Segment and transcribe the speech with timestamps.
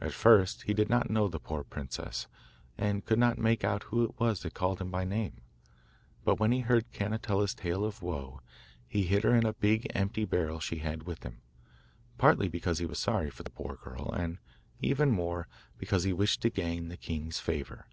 [0.00, 2.28] At first he did not know the poor princess,
[2.78, 5.40] and could not make out who it was that called him by name.
[6.24, 8.42] But when he heard Cannetella's tale of woe,
[8.86, 11.40] he hid her in a big empty barrel he had with him,
[12.16, 14.38] partly because he was sorry for the poor girl, and,
[14.82, 17.88] even more, because he wished to gain the king's favour.